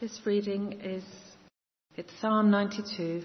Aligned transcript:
This 0.00 0.18
reading 0.24 0.80
is 0.82 1.04
it's 1.94 2.10
Psalm 2.22 2.50
92, 2.50 3.22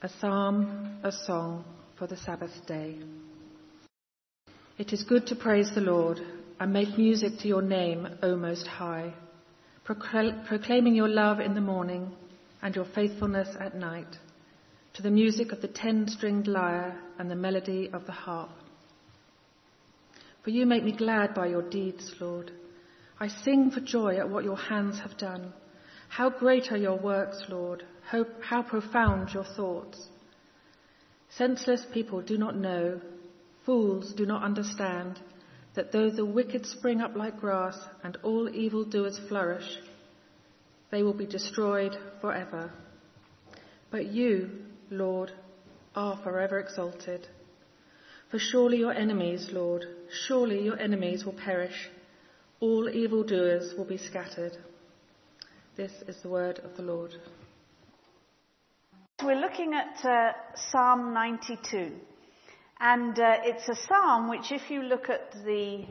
a 0.00 0.08
psalm, 0.18 0.98
a 1.04 1.12
song 1.12 1.66
for 1.98 2.06
the 2.06 2.16
Sabbath 2.16 2.66
day. 2.66 2.96
It 4.78 4.94
is 4.94 5.04
good 5.04 5.26
to 5.26 5.36
praise 5.36 5.70
the 5.74 5.82
Lord 5.82 6.20
and 6.58 6.72
make 6.72 6.96
music 6.96 7.32
to 7.40 7.48
your 7.48 7.60
name, 7.60 8.08
O 8.22 8.34
Most 8.34 8.66
High, 8.66 9.12
proclaiming 9.84 10.94
your 10.94 11.08
love 11.08 11.38
in 11.38 11.52
the 11.52 11.60
morning 11.60 12.12
and 12.62 12.74
your 12.74 12.86
faithfulness 12.86 13.54
at 13.60 13.76
night, 13.76 14.16
to 14.94 15.02
the 15.02 15.10
music 15.10 15.52
of 15.52 15.60
the 15.60 15.68
ten-stringed 15.68 16.46
lyre 16.46 16.98
and 17.18 17.30
the 17.30 17.36
melody 17.36 17.90
of 17.92 18.06
the 18.06 18.12
harp. 18.12 18.48
For 20.44 20.48
you 20.48 20.64
make 20.64 20.82
me 20.82 20.92
glad 20.92 21.34
by 21.34 21.48
your 21.48 21.68
deeds, 21.68 22.10
Lord. 22.18 22.52
I 23.22 23.28
sing 23.28 23.70
for 23.70 23.80
joy 23.80 24.16
at 24.16 24.30
what 24.30 24.44
your 24.44 24.56
hands 24.56 24.98
have 25.00 25.18
done. 25.18 25.52
How 26.08 26.30
great 26.30 26.72
are 26.72 26.78
your 26.78 26.98
works, 26.98 27.44
Lord. 27.50 27.84
How, 28.08 28.24
how 28.40 28.62
profound 28.62 29.34
your 29.34 29.44
thoughts. 29.44 30.08
Senseless 31.28 31.84
people 31.92 32.22
do 32.22 32.38
not 32.38 32.56
know, 32.56 33.00
fools 33.66 34.14
do 34.14 34.24
not 34.24 34.42
understand, 34.42 35.20
that 35.74 35.92
though 35.92 36.10
the 36.10 36.24
wicked 36.24 36.64
spring 36.64 37.02
up 37.02 37.14
like 37.14 37.38
grass 37.38 37.78
and 38.02 38.16
all 38.22 38.48
evildoers 38.48 39.20
flourish, 39.28 39.78
they 40.90 41.02
will 41.02 41.14
be 41.14 41.26
destroyed 41.26 41.96
forever. 42.20 42.72
But 43.90 44.06
you, 44.06 44.50
Lord, 44.90 45.30
are 45.94 46.18
forever 46.24 46.58
exalted. 46.58 47.28
For 48.30 48.38
surely 48.38 48.78
your 48.78 48.92
enemies, 48.92 49.50
Lord, 49.52 49.84
surely 50.26 50.64
your 50.64 50.78
enemies 50.78 51.24
will 51.24 51.34
perish 51.34 51.90
all 52.60 52.90
evildoers 52.90 53.74
will 53.76 53.86
be 53.86 53.96
scattered. 53.96 54.56
This 55.76 55.92
is 56.06 56.16
the 56.22 56.28
word 56.28 56.58
of 56.58 56.76
the 56.76 56.82
Lord. 56.82 57.14
We're 59.24 59.40
looking 59.40 59.72
at 59.74 60.04
uh, 60.04 60.32
Psalm 60.70 61.14
92. 61.14 61.92
And 62.78 63.18
uh, 63.18 63.36
it's 63.44 63.68
a 63.68 63.74
psalm 63.74 64.28
which, 64.28 64.52
if 64.52 64.70
you 64.70 64.82
look 64.82 65.08
at 65.08 65.32
the, 65.44 65.84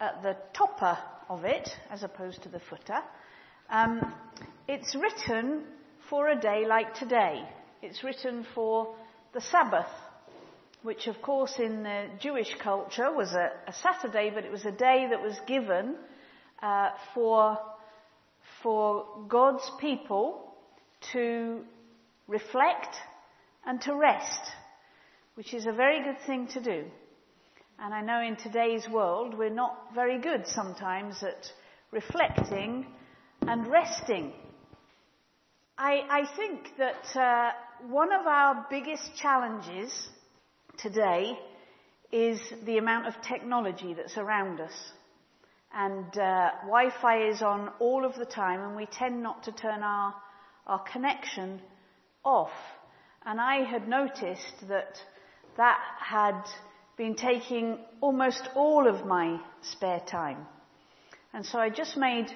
at 0.00 0.22
the 0.22 0.36
topper 0.54 0.98
of 1.28 1.44
it, 1.44 1.68
as 1.90 2.02
opposed 2.02 2.42
to 2.42 2.48
the 2.48 2.60
footer, 2.60 3.00
um, 3.70 4.14
it's 4.68 4.94
written 4.94 5.64
for 6.10 6.28
a 6.28 6.38
day 6.38 6.64
like 6.66 6.94
today. 6.94 7.42
It's 7.80 8.04
written 8.04 8.46
for 8.54 8.94
the 9.32 9.40
Sabbath, 9.40 9.90
which 10.82 11.06
of 11.06 11.20
course 11.22 11.54
in 11.58 11.82
the 11.82 12.06
Jewish 12.18 12.54
culture 12.60 13.12
was 13.12 13.32
a, 13.32 13.50
a 13.68 13.72
Saturday, 13.72 14.30
but 14.34 14.44
it 14.44 14.50
was 14.50 14.64
a 14.64 14.72
day 14.72 15.06
that 15.10 15.22
was 15.22 15.36
given 15.46 15.96
uh, 16.62 16.90
for, 17.14 17.58
for 18.62 19.06
God's 19.28 19.68
people 19.80 20.54
to 21.12 21.60
reflect 22.26 22.96
and 23.64 23.80
to 23.82 23.94
rest, 23.94 24.40
which 25.34 25.54
is 25.54 25.66
a 25.66 25.72
very 25.72 26.02
good 26.02 26.20
thing 26.26 26.48
to 26.48 26.60
do. 26.60 26.84
And 27.78 27.94
I 27.94 28.00
know 28.02 28.20
in 28.20 28.36
today's 28.36 28.88
world 28.88 29.36
we're 29.36 29.50
not 29.50 29.94
very 29.94 30.20
good 30.20 30.46
sometimes 30.46 31.22
at 31.22 31.52
reflecting 31.90 32.86
and 33.42 33.66
resting. 33.66 34.32
I, 35.78 36.02
I 36.08 36.36
think 36.36 36.70
that 36.78 37.16
uh, 37.16 37.52
one 37.88 38.12
of 38.12 38.26
our 38.26 38.66
biggest 38.70 39.16
challenges 39.16 40.08
today 40.78 41.38
is 42.10 42.40
the 42.64 42.78
amount 42.78 43.06
of 43.06 43.14
technology 43.22 43.94
that's 43.94 44.16
around 44.18 44.60
us. 44.60 44.92
And 45.74 46.06
uh, 46.18 46.50
Wi-Fi 46.66 47.28
is 47.28 47.40
on 47.42 47.70
all 47.80 48.04
of 48.04 48.14
the 48.16 48.26
time 48.26 48.60
and 48.60 48.76
we 48.76 48.86
tend 48.86 49.22
not 49.22 49.44
to 49.44 49.52
turn 49.52 49.82
our, 49.82 50.14
our 50.66 50.80
connection 50.80 51.60
off. 52.24 52.52
And 53.24 53.40
I 53.40 53.64
had 53.64 53.88
noticed 53.88 54.68
that 54.68 55.00
that 55.56 55.78
had 55.98 56.42
been 56.96 57.14
taking 57.14 57.78
almost 58.00 58.48
all 58.54 58.86
of 58.86 59.06
my 59.06 59.40
spare 59.62 60.00
time. 60.00 60.46
And 61.32 61.46
so 61.46 61.58
I 61.58 61.70
just 61.70 61.96
made 61.96 62.26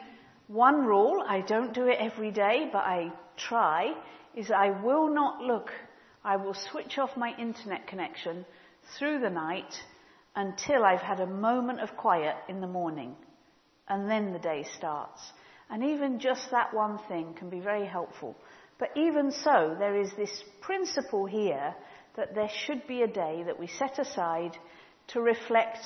one 0.49 0.87
rule. 0.87 1.23
I 1.27 1.43
don't 1.43 1.75
do 1.75 1.87
it 1.89 1.99
every 2.01 2.31
day, 2.31 2.69
but 2.73 2.85
I 2.85 3.13
try, 3.37 3.93
is 4.35 4.51
I 4.51 4.71
will 4.83 5.13
not 5.13 5.43
look 5.43 5.71
I 6.27 6.35
will 6.35 6.55
switch 6.55 6.99
off 6.99 7.17
my 7.17 7.33
internet 7.39 7.87
connection 7.87 8.45
through 8.99 9.21
the 9.21 9.31
night 9.31 9.73
until 10.35 10.85
I've 10.85 11.01
had 11.01 11.21
a 11.21 11.27
moment 11.27 11.81
of 11.81 11.97
quiet 11.97 12.35
in 12.49 12.61
the 12.61 12.67
morning. 12.67 13.15
And 13.89 14.11
then 14.11 14.33
the 14.33 14.41
day 14.41 14.67
starts. 14.77 15.21
And 15.71 15.85
even 15.85 16.19
just 16.19 16.51
that 16.51 16.75
one 16.75 16.99
thing 17.07 17.35
can 17.35 17.49
be 17.49 17.61
very 17.61 17.87
helpful. 17.87 18.35
But 18.81 18.89
even 18.97 19.31
so, 19.31 19.77
there 19.79 20.01
is 20.01 20.11
this 20.17 20.43
principle 20.61 21.27
here 21.27 21.77
that 22.17 22.35
there 22.35 22.51
should 22.67 22.89
be 22.89 23.03
a 23.03 23.07
day 23.07 23.45
that 23.47 23.61
we 23.61 23.69
set 23.69 24.01
aside 24.01 24.59
to 25.09 25.21
reflect 25.21 25.79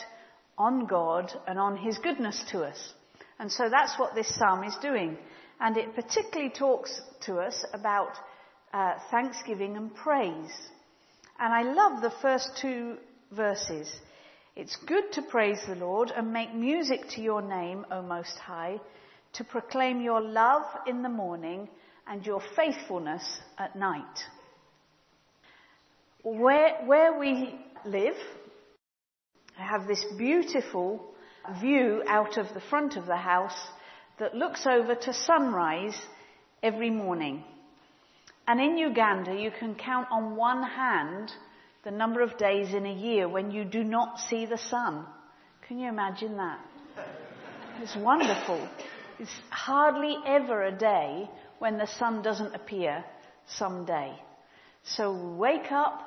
on 0.57 0.87
God 0.87 1.31
and 1.47 1.59
on 1.59 1.77
His 1.77 1.99
goodness 1.99 2.43
to 2.51 2.63
us. 2.63 2.95
And 3.39 3.53
so 3.53 3.69
that's 3.69 3.99
what 3.99 4.15
this 4.15 4.35
psalm 4.35 4.65
is 4.65 4.77
doing. 4.81 5.19
And 5.61 5.77
it 5.77 5.95
particularly 5.95 6.51
talks 6.51 6.99
to 7.27 7.41
us 7.41 7.63
about 7.75 8.13
uh, 8.73 8.95
thanksgiving 9.11 9.77
and 9.77 9.95
praise. 9.95 10.53
And 11.39 11.53
I 11.53 11.63
love 11.63 12.03
the 12.03 12.13
first 12.23 12.59
two 12.61 12.97
verses. 13.33 13.91
It's 14.57 14.77
good 14.87 15.13
to 15.13 15.23
praise 15.23 15.61
the 15.67 15.75
Lord 15.75 16.13
and 16.15 16.33
make 16.33 16.55
music 16.55 17.09
to 17.11 17.21
your 17.21 17.41
name, 17.41 17.87
O 17.91 18.03
Most 18.03 18.37
High, 18.39 18.81
to 19.35 19.45
proclaim 19.45 20.01
your 20.01 20.21
love 20.21 20.65
in 20.87 21.03
the 21.03 21.09
morning 21.09 21.69
and 22.07 22.27
your 22.27 22.43
faithfulness 22.57 23.23
at 23.59 23.77
night. 23.77 24.19
Where, 26.23 26.85
where 26.85 27.19
we 27.19 27.59
live, 27.85 28.17
I 29.59 29.65
have 29.65 29.87
this 29.87 30.05
beautiful 30.19 31.05
view 31.61 32.03
out 32.07 32.37
of 32.37 32.53
the 32.53 32.61
front 32.69 32.97
of 32.97 33.07
the 33.07 33.17
house 33.17 33.57
that 34.19 34.35
looks 34.35 34.67
over 34.67 34.95
to 34.95 35.15
sunrise 35.15 35.99
every 36.63 36.91
morning. 36.91 37.45
And 38.51 38.61
in 38.61 38.79
Uganda, 38.79 39.33
you 39.33 39.53
can 39.53 39.77
count 39.77 40.09
on 40.11 40.35
one 40.35 40.65
hand 40.65 41.31
the 41.85 41.93
number 41.93 42.21
of 42.21 42.37
days 42.37 42.75
in 42.75 42.85
a 42.85 42.93
year 42.93 43.29
when 43.29 43.53
you 43.53 43.63
do 43.63 43.85
not 43.85 44.19
see 44.19 44.45
the 44.45 44.59
sun. 44.59 45.07
Can 45.69 45.79
you 45.79 45.89
imagine 45.89 46.37
that? 46.37 46.59
It's 47.81 47.95
wonderful. 47.95 48.69
It's 49.21 49.31
hardly 49.51 50.17
ever 50.27 50.65
a 50.65 50.73
day 50.73 51.31
when 51.61 51.79
the 51.79 51.87
sun 51.87 52.23
doesn't 52.23 52.53
appear 52.53 53.05
someday. 53.47 54.21
So 54.83 55.37
wake 55.37 55.71
up 55.71 56.03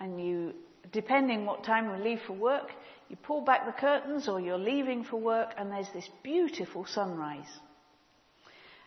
and 0.00 0.20
you, 0.20 0.54
depending 0.90 1.46
what 1.46 1.62
time 1.62 1.92
we 1.92 2.02
leave 2.02 2.20
for 2.26 2.32
work, 2.32 2.72
you 3.08 3.14
pull 3.14 3.42
back 3.42 3.64
the 3.64 3.80
curtains 3.80 4.26
or 4.26 4.40
you're 4.40 4.58
leaving 4.58 5.04
for 5.04 5.20
work 5.20 5.50
and 5.56 5.70
there's 5.70 5.92
this 5.94 6.08
beautiful 6.24 6.84
sunrise. 6.84 7.60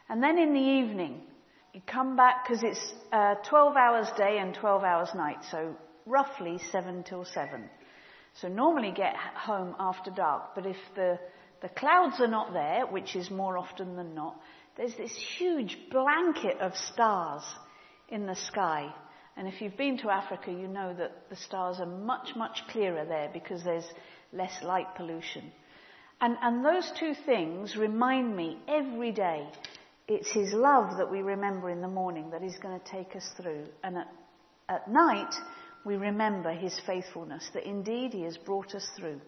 And 0.09 0.21
then 0.21 0.37
in 0.37 0.53
the 0.53 0.59
evening, 0.59 1.21
you 1.73 1.81
come 1.85 2.15
back 2.15 2.47
because 2.47 2.63
it's 2.63 2.93
uh, 3.11 3.35
12 3.47 3.75
hours 3.75 4.07
day 4.17 4.37
and 4.39 4.53
12 4.53 4.83
hours 4.83 5.09
night, 5.15 5.37
so 5.51 5.75
roughly 6.05 6.59
7 6.71 7.03
till 7.03 7.25
7. 7.25 7.69
So 8.41 8.47
normally 8.47 8.91
get 8.91 9.15
home 9.15 9.75
after 9.79 10.11
dark, 10.11 10.55
but 10.55 10.65
if 10.65 10.77
the, 10.95 11.19
the 11.61 11.69
clouds 11.69 12.19
are 12.19 12.27
not 12.27 12.53
there, 12.53 12.85
which 12.85 13.15
is 13.15 13.29
more 13.29 13.57
often 13.57 13.95
than 13.95 14.15
not, 14.15 14.39
there's 14.77 14.95
this 14.95 15.15
huge 15.37 15.77
blanket 15.91 16.57
of 16.59 16.75
stars 16.75 17.43
in 18.07 18.25
the 18.25 18.35
sky. 18.35 18.93
And 19.35 19.47
if 19.47 19.61
you've 19.61 19.77
been 19.77 19.97
to 19.99 20.09
Africa, 20.09 20.51
you 20.51 20.67
know 20.67 20.93
that 20.97 21.29
the 21.29 21.35
stars 21.35 21.79
are 21.79 21.85
much, 21.85 22.35
much 22.35 22.61
clearer 22.69 23.05
there 23.05 23.29
because 23.31 23.63
there's 23.63 23.87
less 24.33 24.53
light 24.63 24.95
pollution. 24.95 25.51
And, 26.21 26.37
and 26.41 26.65
those 26.65 26.91
two 26.99 27.13
things 27.25 27.77
remind 27.77 28.35
me 28.35 28.57
every 28.67 29.11
day 29.11 29.47
it's 30.09 30.31
His 30.31 30.51
love 30.53 30.97
that 30.97 31.11
we 31.11 31.21
remember 31.21 31.69
in 31.69 31.81
the 31.81 31.87
morning 31.87 32.31
that 32.31 32.43
is 32.43 32.57
going 32.61 32.79
to 32.79 32.91
take 32.91 33.15
us 33.15 33.29
through. 33.37 33.65
And 33.83 33.97
at, 33.97 34.07
at 34.67 34.91
night, 34.91 35.33
we 35.85 35.95
remember 35.95 36.51
His 36.51 36.77
faithfulness, 36.85 37.49
that 37.53 37.67
indeed 37.67 38.13
He 38.13 38.23
has 38.23 38.37
brought 38.37 38.75
us 38.75 38.87
through. 38.97 39.21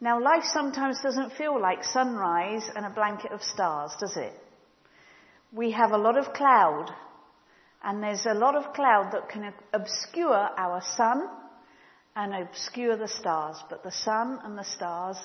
Now, 0.00 0.22
life 0.22 0.44
sometimes 0.44 1.00
doesn't 1.02 1.34
feel 1.34 1.60
like 1.60 1.84
sunrise 1.84 2.64
and 2.74 2.86
a 2.86 2.90
blanket 2.90 3.32
of 3.32 3.42
stars, 3.42 3.92
does 4.00 4.16
it? 4.16 4.32
We 5.52 5.72
have 5.72 5.90
a 5.90 5.98
lot 5.98 6.16
of 6.16 6.32
cloud, 6.32 6.90
and 7.84 8.02
there's 8.02 8.24
a 8.24 8.34
lot 8.34 8.56
of 8.56 8.72
cloud 8.72 9.10
that 9.12 9.28
can 9.28 9.52
obscure 9.74 10.48
our 10.56 10.80
sun 10.96 11.28
and 12.16 12.34
obscure 12.34 12.96
the 12.96 13.08
stars. 13.08 13.62
But 13.68 13.82
the 13.82 13.92
sun 13.92 14.38
and 14.42 14.56
the 14.56 14.64
stars 14.64 15.18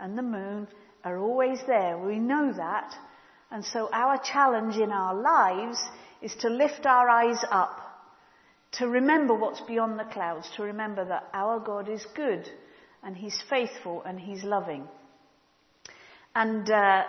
and 0.00 0.16
the 0.16 0.22
moon 0.22 0.68
are 1.04 1.18
always 1.18 1.58
there. 1.66 1.98
We 1.98 2.18
know 2.18 2.52
that, 2.56 2.94
and 3.54 3.64
so 3.64 3.88
our 3.92 4.18
challenge 4.18 4.74
in 4.78 4.90
our 4.90 5.14
lives 5.14 5.78
is 6.20 6.34
to 6.40 6.48
lift 6.48 6.86
our 6.86 7.08
eyes 7.08 7.38
up, 7.52 7.78
to 8.72 8.88
remember 8.88 9.32
what's 9.32 9.60
beyond 9.60 9.96
the 9.96 10.12
clouds, 10.12 10.50
to 10.56 10.64
remember 10.64 11.04
that 11.04 11.28
our 11.32 11.60
God 11.60 11.88
is 11.88 12.04
good 12.16 12.50
and 13.04 13.16
He's 13.16 13.40
faithful 13.48 14.02
and 14.04 14.18
He's 14.18 14.42
loving. 14.42 14.88
And 16.34 16.68
uh, 16.68 17.04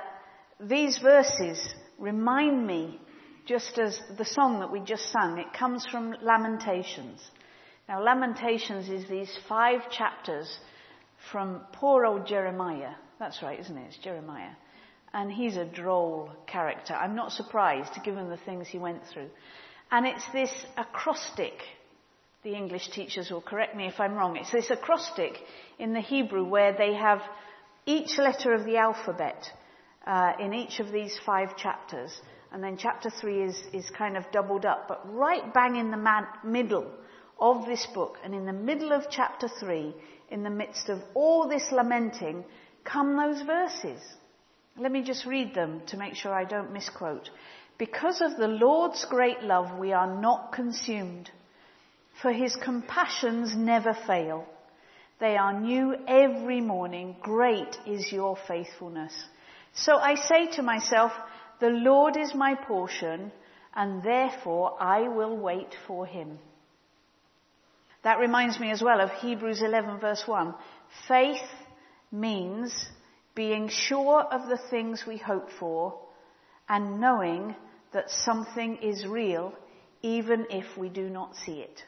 these 0.60 1.00
verses 1.00 1.60
remind 1.98 2.68
me, 2.68 3.00
just 3.48 3.80
as 3.80 4.00
the 4.16 4.26
song 4.26 4.60
that 4.60 4.72
we 4.72 4.82
just 4.82 5.12
sang, 5.12 5.40
it 5.40 5.52
comes 5.52 5.84
from 5.92 6.14
Lamentations. 6.22 7.22
Now, 7.90 8.04
Lamentations 8.04 8.88
is 8.88 9.10
these 9.10 9.36
five 9.50 9.90
chapters 9.90 10.60
from 11.32 11.62
poor 11.74 12.06
old 12.06 12.28
Jeremiah. 12.28 12.94
That's 13.18 13.42
right, 13.42 13.60
isn't 13.60 13.76
it? 13.76 13.88
It's 13.88 13.98
Jeremiah. 13.98 14.52
And 15.18 15.32
he's 15.32 15.56
a 15.56 15.64
droll 15.64 16.30
character. 16.46 16.94
I'm 16.94 17.16
not 17.16 17.32
surprised, 17.32 18.04
given 18.04 18.30
the 18.30 18.36
things 18.46 18.68
he 18.68 18.78
went 18.78 19.02
through. 19.14 19.30
And 19.90 20.06
it's 20.06 20.28
this 20.34 20.52
acrostic. 20.76 21.54
The 22.44 22.54
English 22.54 22.90
teachers 22.90 23.32
will 23.32 23.42
correct 23.42 23.78
me 23.78 23.88
if 23.88 23.98
I'm 23.98 24.16
wrong. 24.16 24.36
It's 24.36 24.52
this 24.52 24.70
acrostic 24.70 25.38
in 25.80 25.94
the 25.94 26.02
Hebrew 26.02 26.44
where 26.44 26.74
they 26.78 26.94
have 26.96 27.22
each 27.86 28.18
letter 28.18 28.54
of 28.54 28.66
the 28.66 28.76
alphabet 28.76 29.50
uh, 30.06 30.34
in 30.38 30.54
each 30.54 30.82
of 30.82 30.92
these 30.92 31.18
five 31.26 31.56
chapters. 31.56 32.12
And 32.52 32.62
then 32.62 32.76
chapter 32.78 33.10
three 33.10 33.42
is, 33.42 33.58
is 33.72 33.90
kind 33.98 34.18
of 34.18 34.30
doubled 34.34 34.66
up. 34.66 34.90
But 34.90 35.02
right 35.14 35.54
bang 35.54 35.78
in 35.78 35.92
the 35.92 35.98
man- 35.98 36.28
middle 36.44 36.92
of 37.40 37.66
this 37.66 37.88
book 37.94 38.18
and 38.22 38.36
in 38.36 38.46
the 38.46 38.54
middle 38.54 38.92
of 38.92 39.06
chapter 39.10 39.48
three, 39.48 39.96
in 40.30 40.44
the 40.44 40.50
midst 40.50 40.90
of 40.90 41.00
all 41.14 41.48
this 41.48 41.72
lamenting, 41.72 42.44
come 42.84 43.16
those 43.16 43.42
verses. 43.44 44.02
Let 44.78 44.92
me 44.92 45.04
just 45.04 45.26
read 45.26 45.54
them 45.54 45.82
to 45.88 45.98
make 45.98 46.16
sure 46.16 46.34
I 46.34 46.44
don't 46.44 46.74
misquote. 46.74 47.30
Because 47.78 48.22
of 48.22 48.38
the 48.38 48.48
Lord's 48.48 49.06
great 49.06 49.42
love, 49.42 49.78
we 49.78 49.94
are 49.94 50.20
not 50.22 50.52
consumed, 50.52 51.30
for 52.22 52.32
his 52.32 52.56
compassions 52.56 53.56
never 53.56 53.94
fail. 54.08 54.46
They 55.20 55.38
are 55.38 55.60
new 55.60 55.96
every 56.08 56.60
morning. 56.60 57.16
Great 57.22 57.78
is 57.86 58.12
your 58.12 58.38
faithfulness. 58.48 59.14
So 59.74 59.98
I 59.98 60.16
say 60.16 60.48
to 60.56 60.62
myself, 60.62 61.12
the 61.60 61.70
Lord 61.70 62.18
is 62.18 62.36
my 62.36 62.56
portion, 62.56 63.32
and 63.74 64.04
therefore 64.04 64.76
I 64.82 65.08
will 65.08 65.38
wait 65.38 65.74
for 65.88 66.06
him. 66.06 66.40
That 68.04 68.20
reminds 68.20 68.60
me 68.60 68.72
as 68.72 68.82
well 68.82 69.02
of 69.02 69.10
Hebrews 69.12 69.62
11 69.62 70.00
verse 70.00 70.24
1. 70.26 70.54
Faith 71.08 71.50
means 72.12 72.88
being 73.36 73.70
sure 73.70 74.22
of 74.22 74.50
the 74.50 74.60
things 74.70 75.04
we 75.06 75.18
hope 75.18 75.50
for 75.60 76.00
and 76.68 77.00
knowing 77.00 77.56
that 77.94 78.10
something 78.10 78.78
is 78.78 79.06
real 79.06 79.54
even 80.02 80.48
if 80.50 80.66
we 80.78 80.90
do 80.90 81.10
not 81.10 81.36
see 81.36 81.60
it. 81.60 81.82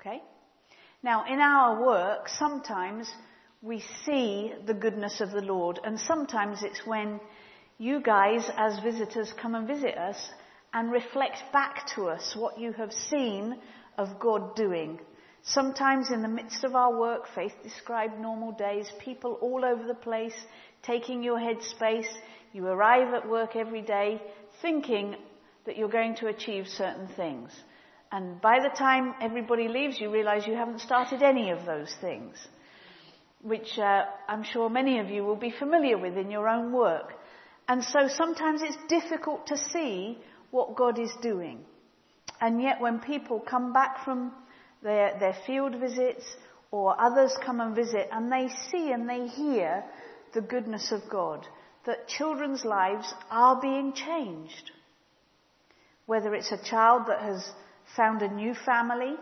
Okay? 0.00 0.22
Now, 1.02 1.24
in 1.26 1.40
our 1.40 1.84
work, 1.84 2.28
sometimes 2.28 3.10
we 3.62 3.82
see 4.04 4.52
the 4.66 4.74
goodness 4.74 5.20
of 5.20 5.30
the 5.30 5.42
Lord, 5.42 5.78
and 5.84 5.98
sometimes 5.98 6.62
it's 6.62 6.86
when 6.86 7.20
you 7.78 8.02
guys, 8.02 8.50
as 8.56 8.78
visitors, 8.80 9.32
come 9.40 9.54
and 9.54 9.66
visit 9.66 9.96
us 9.96 10.16
and 10.72 10.92
reflect 10.92 11.38
back 11.52 11.86
to 11.94 12.08
us 12.08 12.34
what 12.36 12.58
you 12.58 12.72
have 12.72 12.92
seen 12.92 13.56
of 13.98 14.20
God 14.20 14.54
doing. 14.54 15.00
Sometimes 15.42 16.10
in 16.10 16.22
the 16.22 16.28
midst 16.28 16.64
of 16.64 16.74
our 16.74 16.98
work, 16.98 17.22
faith 17.34 17.54
described 17.62 18.20
normal 18.20 18.52
days, 18.52 18.90
people 19.02 19.38
all 19.40 19.64
over 19.64 19.86
the 19.86 19.94
place, 19.94 20.34
taking 20.82 21.22
your 21.22 21.38
head 21.38 21.62
space. 21.62 22.08
You 22.52 22.66
arrive 22.66 23.14
at 23.14 23.28
work 23.28 23.56
every 23.56 23.82
day 23.82 24.20
thinking 24.60 25.16
that 25.66 25.76
you're 25.76 25.88
going 25.88 26.16
to 26.16 26.26
achieve 26.26 26.66
certain 26.66 27.08
things. 27.16 27.50
And 28.12 28.40
by 28.40 28.58
the 28.60 28.76
time 28.76 29.14
everybody 29.20 29.68
leaves, 29.68 30.00
you 30.00 30.10
realize 30.10 30.46
you 30.46 30.54
haven't 30.54 30.80
started 30.80 31.22
any 31.22 31.50
of 31.50 31.64
those 31.64 31.94
things, 32.00 32.36
which 33.42 33.78
uh, 33.78 34.02
I'm 34.28 34.42
sure 34.42 34.68
many 34.68 34.98
of 34.98 35.08
you 35.08 35.24
will 35.24 35.36
be 35.36 35.54
familiar 35.56 35.96
with 35.96 36.16
in 36.16 36.30
your 36.30 36.48
own 36.48 36.72
work. 36.72 37.12
And 37.68 37.84
so 37.84 38.08
sometimes 38.08 38.62
it's 38.62 38.76
difficult 38.88 39.46
to 39.46 39.56
see 39.56 40.18
what 40.50 40.74
God 40.74 40.98
is 40.98 41.12
doing. 41.22 41.60
And 42.40 42.60
yet 42.60 42.80
when 42.80 42.98
people 42.98 43.38
come 43.38 43.72
back 43.72 44.04
from 44.04 44.32
their, 44.82 45.16
their 45.18 45.36
field 45.46 45.76
visits 45.76 46.24
or 46.70 47.00
others 47.00 47.32
come 47.44 47.60
and 47.60 47.74
visit 47.74 48.08
and 48.12 48.30
they 48.30 48.48
see 48.70 48.92
and 48.92 49.08
they 49.08 49.26
hear 49.26 49.84
the 50.34 50.40
goodness 50.40 50.92
of 50.92 51.02
God, 51.10 51.46
that 51.86 52.08
children's 52.08 52.64
lives 52.64 53.12
are 53.30 53.60
being 53.60 53.92
changed. 53.92 54.70
Whether 56.06 56.34
it's 56.34 56.52
a 56.52 56.62
child 56.62 57.02
that 57.08 57.20
has 57.20 57.50
found 57.96 58.22
a 58.22 58.32
new 58.32 58.54
family 58.54 59.16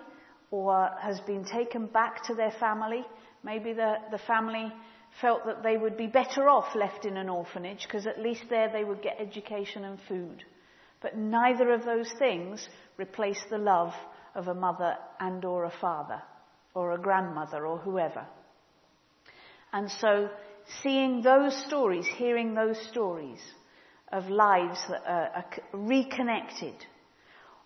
or 0.50 0.90
has 1.00 1.20
been 1.20 1.44
taken 1.44 1.87
back 1.87 2.25
to 2.25 2.34
their 2.34 2.52
family. 2.52 3.04
Maybe 3.43 3.72
the, 3.72 3.96
the 4.11 4.19
family 4.19 4.72
felt 5.20 5.46
that 5.46 5.62
they 5.62 5.76
would 5.76 5.96
be 5.96 6.06
better 6.06 6.49
off 6.49 6.75
left 6.75 7.04
in 7.04 7.16
an 7.16 7.28
orphanage 7.28 7.82
because 7.84 8.06
at 8.06 8.20
least 8.20 8.44
there 8.50 8.70
they 8.70 8.84
would 8.84 9.02
get 9.02 9.20
education 9.20 9.84
and 9.84 9.99
food. 10.08 10.44
But 11.00 11.16
neither 11.16 11.72
of 11.72 11.84
those 11.84 12.11
things 12.19 12.66
replace 12.99 13.40
the 13.50 13.58
love 13.58 13.93
of 14.34 14.48
a 14.48 14.54
mother 14.54 14.96
and 15.20 15.44
or 15.44 15.64
a 15.64 15.72
father 15.80 16.22
or 16.75 16.92
a 16.92 16.98
grandmother 16.98 17.66
or 17.66 17.78
whoever. 17.78 18.26
And 19.72 19.90
so 19.90 20.30
seeing 20.82 21.22
those 21.22 21.56
stories, 21.66 22.06
hearing 22.06 22.54
those 22.54 22.78
stories 22.90 23.40
of 24.12 24.28
lives 24.28 24.78
that 24.88 25.02
are, 25.06 25.44
reconnected 25.72 26.75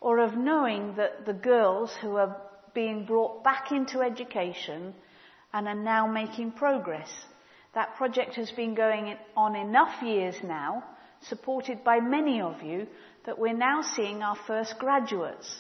or 0.01 0.19
of 0.19 0.37
knowing 0.37 0.95
that 0.97 1.25
the 1.27 1.33
girls 1.33 1.93
who 2.01 2.17
are 2.17 2.37
being 2.75 3.05
brought 3.05 3.45
back 3.45 3.71
into 3.71 4.01
education 4.01 4.95
and 5.53 5.69
are 5.69 5.75
now 5.75 6.07
making 6.07 6.53
progress. 6.53 7.09
That 7.75 7.95
project 7.97 8.35
has 8.35 8.51
been 8.51 8.75
going 8.75 9.17
on 9.37 9.55
enough 9.55 10.03
years 10.03 10.35
now, 10.43 10.85
supported 11.29 11.85
by 11.85 12.01
many 12.01 12.41
of 12.41 12.63
you, 12.63 12.87
that 13.27 13.39
we're 13.39 13.57
now 13.57 13.83
seeing 13.83 14.23
our 14.23 14.37
first 14.47 14.75
graduates. 14.79 15.55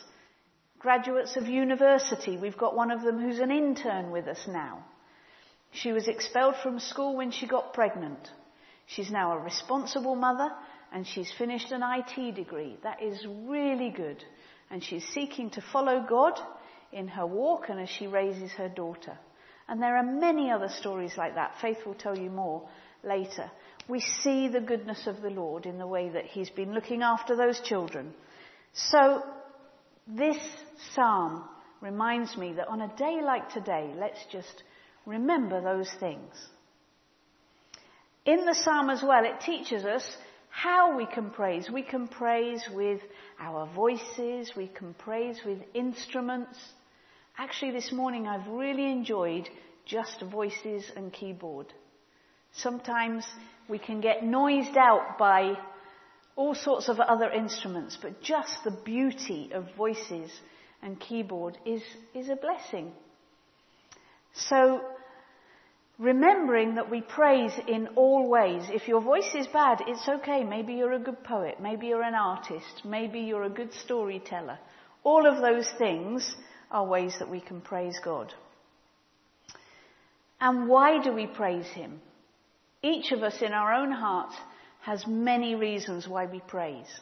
Graduates 0.83 1.37
of 1.37 1.47
university. 1.47 2.37
We've 2.37 2.59
got 2.59 2.75
one 2.75 2.91
of 2.91 3.03
them 3.03 3.21
who's 3.21 3.39
an 3.39 3.53
intern 3.53 4.11
with 4.11 4.27
us 4.27 4.49
now. 4.49 4.85
She 5.71 5.93
was 5.93 6.09
expelled 6.09 6.57
from 6.61 6.81
school 6.81 7.17
when 7.17 7.31
she 7.31 7.47
got 7.47 7.73
pregnant. 7.73 8.29
She's 8.87 9.11
now 9.11 9.33
a 9.33 9.39
responsible 9.39 10.17
mother 10.17 10.51
and 10.93 11.07
she's 11.07 11.33
finished 11.39 11.71
an 11.71 11.83
IT 11.85 12.35
degree. 12.35 12.77
That 12.83 13.01
is 13.01 13.25
really 13.47 13.91
good. 13.91 14.25
And 14.73 14.83
she's 14.83 15.07
seeking 15.15 15.51
to 15.51 15.63
follow 15.73 16.05
God 16.07 16.39
in 16.91 17.07
her 17.07 17.27
walk 17.27 17.69
and 17.69 17.79
as 17.79 17.89
she 17.89 18.09
raises 18.09 18.51
her 18.53 18.69
daughter. 18.69 19.17
And 19.69 19.81
there 19.81 19.97
are 19.97 20.03
many 20.03 20.51
other 20.51 20.69
stories 20.69 21.13
like 21.17 21.37
that. 21.37 21.55
Faith 21.61 21.79
will 21.87 21.95
tell 21.95 22.19
you 22.19 22.29
more 22.29 22.69
later. 23.05 23.49
We 23.89 24.01
see 24.01 24.49
the 24.49 24.61
goodness 24.61 25.07
of 25.07 25.23
the 25.23 25.31
Lord 25.31 25.65
in 25.65 25.79
the 25.79 25.87
way 25.87 26.09
that 26.09 26.27
He's 26.27 26.51
been 26.51 26.75
looking 26.75 27.03
after 27.03 27.37
those 27.37 27.61
children. 27.61 28.13
So, 28.75 29.23
this 30.07 30.37
psalm 30.95 31.45
reminds 31.81 32.37
me 32.37 32.55
that 32.55 32.69
on 32.69 32.81
a 32.81 32.97
day 32.97 33.21
like 33.23 33.51
today, 33.51 33.93
let's 33.99 34.21
just 34.31 34.63
remember 35.07 35.61
those 35.61 35.91
things. 36.01 36.33
In 38.25 38.45
the 38.45 38.55
psalm 38.55 38.89
as 38.89 39.03
well, 39.03 39.25
it 39.25 39.41
teaches 39.41 39.85
us 39.85 40.05
how 40.49 40.97
we 40.97 41.07
can 41.07 41.31
praise. 41.31 41.69
We 41.71 41.83
can 41.83 42.07
praise 42.07 42.63
with 42.73 43.01
our 43.41 43.67
voices, 43.75 44.53
we 44.57 44.69
can 44.69 44.95
praise 44.95 45.41
with 45.45 45.59
instruments. 45.75 46.57
Actually, 47.39 47.73
this 47.73 47.91
morning 47.91 48.29
I've 48.29 48.47
really 48.47 48.91
enjoyed 48.91 49.49
just 49.87 50.23
voices 50.31 50.85
and 50.95 51.13
keyboard. 51.13 51.67
Sometimes 52.53 53.27
we 53.69 53.79
can 53.79 54.01
get 54.01 54.23
noised 54.23 54.77
out 54.77 55.19
by 55.19 55.55
all 56.37 56.55
sorts 56.55 56.89
of 56.89 56.99
other 56.99 57.31
instruments, 57.31 57.99
but 58.01 58.23
just 58.23 58.65
the 58.65 58.71
beauty 58.71 59.51
of 59.53 59.67
voices 59.77 60.31
and 60.83 60.99
keyboard 60.99 61.59
is, 61.67 61.83
is 62.15 62.29
a 62.29 62.37
blessing. 62.37 62.93
So 64.35 64.81
remembering 65.99 66.75
that 66.77 66.91
we 66.91 67.01
praise 67.01 67.53
in 67.69 67.89
all 67.97 68.29
ways. 68.29 68.65
If 68.71 68.89
your 68.89 69.01
voice 69.01 69.35
is 69.35 69.47
bad, 69.47 69.83
it's 69.87 70.09
okay. 70.09 70.43
Maybe 70.43 70.75
you're 70.75 70.95
a 70.95 70.99
good 70.99 71.23
poet. 71.23 71.61
Maybe 71.61 71.87
you're 71.89 72.03
an 72.03 72.15
artist. 72.15 72.83
Maybe 72.85 73.21
you're 73.21 73.45
a 73.45 73.51
good 73.51 73.73
storyteller. 73.73 74.59
All 75.05 75.27
of 75.27 75.41
those 75.41 75.71
things 75.79 76.35
are 76.71 76.85
ways 76.87 77.15
that 77.19 77.31
we 77.31 77.41
can 77.41 77.61
praise 77.61 77.99
God. 78.03 78.33
And 80.41 80.69
why 80.69 81.03
do 81.03 81.13
we 81.13 81.27
praise 81.27 81.69
Him? 81.69 82.01
Each 82.83 83.13
of 83.13 83.23
us 83.23 83.41
in 83.41 83.53
our 83.53 83.73
own 83.73 83.93
heart 83.93 84.33
has 84.83 85.07
many 85.07 85.55
reasons 85.55 86.09
why 86.09 86.27
we 86.27 86.41
praise. 86.41 87.01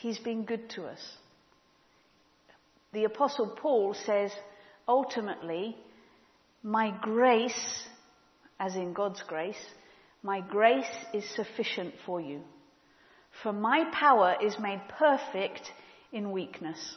He's 0.00 0.18
been 0.18 0.44
good 0.44 0.70
to 0.70 0.84
us. 0.84 1.00
The 2.92 3.04
apostle 3.04 3.48
Paul 3.48 3.94
says, 4.06 4.30
ultimately, 4.86 5.76
my 6.62 6.94
grace, 7.02 7.84
as 8.60 8.76
in 8.76 8.92
God's 8.92 9.22
grace, 9.26 9.58
my 10.22 10.40
grace 10.40 10.86
is 11.12 11.24
sufficient 11.34 11.94
for 12.06 12.20
you. 12.20 12.42
For 13.42 13.52
my 13.52 13.84
power 13.92 14.36
is 14.40 14.56
made 14.60 14.80
perfect 14.96 15.62
in 16.12 16.30
weakness. 16.30 16.96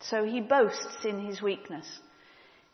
So 0.00 0.24
he 0.24 0.42
boasts 0.42 1.04
in 1.04 1.24
his 1.26 1.40
weakness. 1.40 1.86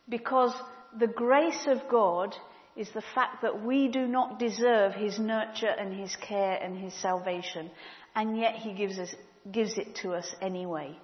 Because 0.08 0.52
the 0.98 1.06
grace 1.06 1.66
of 1.68 1.88
God 1.88 2.34
is 2.76 2.88
the 2.90 3.02
fact 3.14 3.43
that 3.43 3.64
we 3.64 3.88
do 3.88 4.07
not 4.07 4.38
deserve 4.38 4.95
his 4.95 5.19
nurture 5.19 5.75
and 5.78 5.95
his 5.95 6.14
care 6.16 6.54
and 6.54 6.76
his 6.76 6.93
salvation, 6.95 7.71
and 8.14 8.37
yet 8.37 8.54
he 8.54 8.73
gives, 8.73 8.99
us, 8.99 9.14
gives 9.50 9.78
it 9.78 9.95
to 9.97 10.12
us 10.12 10.35
anyway. 10.40 10.97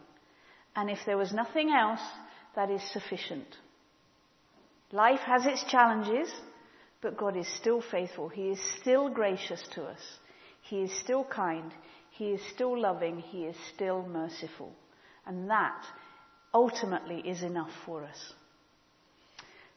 And 0.75 0.91
if 0.91 0.99
there 1.07 1.17
was 1.17 1.33
nothing 1.33 1.71
else, 1.71 2.01
that 2.57 2.71
is 2.71 2.83
sufficient. 2.93 3.47
Life 4.93 5.21
has 5.21 5.47
its 5.47 5.63
challenges, 5.65 6.33
but 7.01 7.17
God 7.17 7.37
is 7.37 7.49
still 7.57 7.81
faithful. 7.81 8.29
He 8.29 8.49
is 8.49 8.61
still 8.81 9.09
gracious 9.09 9.63
to 9.75 9.85
us. 9.85 10.01
He 10.63 10.83
is 10.83 11.01
still 11.01 11.25
kind. 11.25 11.73
He 12.11 12.31
is 12.31 12.41
still 12.53 12.79
loving. 12.79 13.21
He 13.21 13.45
is 13.45 13.57
still 13.75 14.03
merciful. 14.03 14.73
And 15.27 15.49
that 15.49 15.85
ultimately 16.53 17.21
is 17.21 17.43
enough 17.43 17.71
for 17.87 18.05
us. 18.05 18.35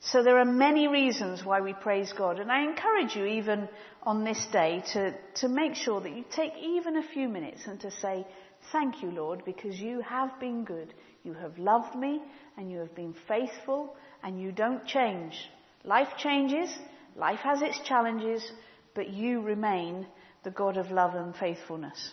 So 0.06 0.22
there 0.22 0.38
are 0.38 0.46
many 0.46 0.88
reasons 0.88 1.46
why 1.46 1.62
we 1.62 1.74
praise 1.74 2.12
God. 2.12 2.40
And 2.40 2.52
I 2.52 2.64
encourage 2.64 3.16
you, 3.16 3.26
even 3.26 3.70
on 4.04 4.26
this 4.26 4.46
day, 4.52 4.84
to, 4.94 5.14
to 5.36 5.48
make 5.48 5.76
sure 5.76 6.02
that 6.02 6.12
you 6.12 6.26
take 6.36 6.52
even 6.62 6.98
a 6.98 7.08
few 7.08 7.30
minutes 7.30 7.62
and 7.66 7.80
to 7.82 7.92
say, 7.92 8.28
Thank 8.72 9.02
you, 9.02 9.12
Lord, 9.12 9.44
because 9.46 9.80
you 9.80 10.02
have 10.02 10.40
been 10.40 10.64
good. 10.64 10.94
You 11.24 11.34
have 11.34 11.58
loved 11.58 11.96
me 11.96 12.22
and 12.58 12.72
you 12.72 12.80
have 12.80 12.96
been 12.96 13.16
faithful 13.28 13.96
and 14.24 14.40
you 14.40 14.52
don't 14.52 14.86
change. 14.86 15.36
Life 15.84 16.10
changes, 16.18 16.70
life 17.16 17.40
has 17.40 17.62
its 17.62 17.80
challenges, 17.80 18.44
but 18.96 19.10
you 19.10 19.42
remain 19.42 20.08
the 20.44 20.52
God 20.52 20.78
of 20.78 20.92
love 20.92 21.16
and 21.16 21.36
faithfulness. 21.36 22.12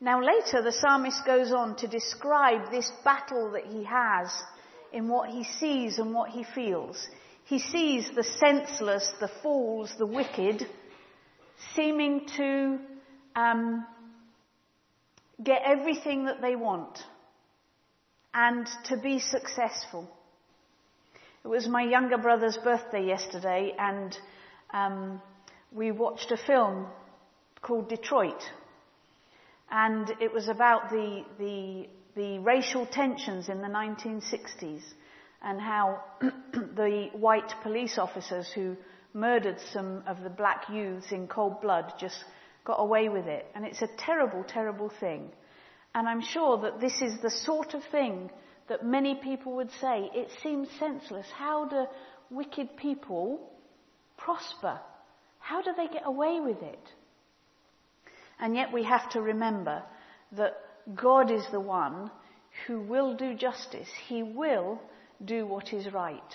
Now 0.00 0.22
later 0.22 0.62
the 0.62 0.72
psalmist 0.72 1.26
goes 1.26 1.52
on 1.52 1.76
to 1.76 1.86
describe 1.86 2.70
this 2.70 2.90
battle 3.04 3.52
that 3.52 3.66
he 3.66 3.84
has 3.84 4.30
in 4.92 5.08
what 5.08 5.30
he 5.30 5.44
sees 5.44 5.98
and 5.98 6.14
what 6.14 6.30
he 6.30 6.44
feels. 6.54 7.08
He 7.44 7.58
sees 7.58 8.10
the 8.14 8.22
senseless, 8.22 9.12
the 9.20 9.30
fools, 9.42 9.92
the 9.98 10.06
wicked, 10.06 10.66
seeming 11.74 12.26
to 12.36 12.78
um, 13.34 13.86
get 15.42 15.62
everything 15.64 16.26
that 16.26 16.40
they 16.40 16.56
want 16.56 16.98
and 18.32 18.66
to 18.84 18.96
be 18.96 19.18
successful. 19.18 20.08
It 21.44 21.48
was 21.48 21.66
my 21.66 21.82
younger 21.82 22.18
brother's 22.18 22.58
birthday 22.58 23.06
yesterday, 23.06 23.74
and 23.78 24.16
um, 24.72 25.22
we 25.72 25.90
watched 25.90 26.30
a 26.30 26.36
film 26.36 26.86
called 27.62 27.88
Detroit, 27.88 28.42
and 29.70 30.10
it 30.20 30.32
was 30.32 30.48
about 30.48 30.90
the 30.90 31.24
the 31.38 31.88
the 32.14 32.38
racial 32.40 32.86
tensions 32.86 33.48
in 33.48 33.60
the 33.60 33.68
1960s 33.68 34.82
and 35.42 35.60
how 35.60 36.02
the 36.20 37.08
white 37.12 37.52
police 37.62 37.98
officers 37.98 38.50
who 38.54 38.76
murdered 39.14 39.56
some 39.72 40.02
of 40.06 40.22
the 40.22 40.30
black 40.30 40.68
youths 40.70 41.12
in 41.12 41.26
cold 41.26 41.60
blood 41.60 41.92
just 41.98 42.24
got 42.64 42.76
away 42.76 43.08
with 43.08 43.26
it. 43.26 43.46
And 43.54 43.64
it's 43.64 43.82
a 43.82 43.88
terrible, 43.98 44.44
terrible 44.44 44.92
thing. 45.00 45.30
And 45.94 46.08
I'm 46.08 46.20
sure 46.22 46.58
that 46.62 46.80
this 46.80 47.00
is 47.00 47.20
the 47.20 47.30
sort 47.30 47.74
of 47.74 47.82
thing 47.90 48.30
that 48.68 48.84
many 48.84 49.16
people 49.16 49.56
would 49.56 49.70
say, 49.80 50.10
it 50.14 50.28
seems 50.42 50.68
senseless. 50.78 51.26
How 51.36 51.66
do 51.66 51.86
wicked 52.30 52.76
people 52.76 53.40
prosper? 54.16 54.78
How 55.40 55.62
do 55.62 55.72
they 55.76 55.88
get 55.88 56.02
away 56.04 56.38
with 56.40 56.62
it? 56.62 56.88
And 58.38 58.54
yet 58.54 58.72
we 58.72 58.84
have 58.84 59.10
to 59.10 59.20
remember 59.20 59.82
that 60.32 60.54
God 60.94 61.30
is 61.30 61.44
the 61.50 61.60
one 61.60 62.10
who 62.66 62.80
will 62.80 63.14
do 63.14 63.34
justice. 63.34 63.88
He 64.08 64.22
will 64.22 64.80
do 65.24 65.46
what 65.46 65.72
is 65.72 65.92
right. 65.92 66.34